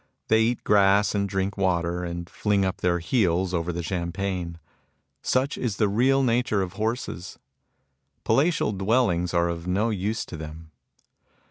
[0.29, 4.57] They eat grass and drink water, and fling up their heels over the champaign.
[5.21, 7.37] Such is the real nature of horses.
[8.23, 10.71] Palatial dwellings are of no use to them.